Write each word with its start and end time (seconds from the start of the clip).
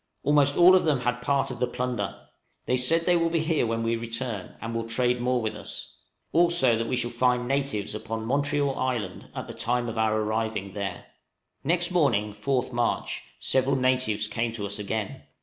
Almost 0.23 0.57
all 0.57 0.75
of 0.75 0.83
them 0.83 1.01
had 1.01 1.21
part 1.21 1.51
of 1.51 1.59
the 1.59 1.67
plunder; 1.67 2.19
they 2.65 2.75
say 2.75 2.97
they 2.97 3.15
will 3.15 3.29
be 3.29 3.37
here 3.39 3.67
when 3.67 3.83
we 3.83 3.95
return, 3.95 4.55
and 4.59 4.73
will 4.73 4.87
trade 4.89 5.21
more 5.21 5.39
with 5.39 5.55
us; 5.55 5.95
also 6.33 6.75
that 6.75 6.87
we 6.87 6.95
shall 6.95 7.11
find 7.11 7.47
natives 7.47 7.93
upon 7.93 8.25
Montreal 8.25 8.73
Island 8.79 9.29
at 9.35 9.45
the 9.45 9.53
time 9.53 9.87
of 9.87 9.99
our 9.99 10.19
arriving 10.19 10.73
there. 10.73 11.05
Next 11.63 11.91
morning, 11.91 12.33
4th 12.33 12.73
March, 12.73 13.25
several 13.39 13.75
natives 13.75 14.27
came 14.27 14.51
to 14.53 14.65
us 14.65 14.79
again. 14.79 15.21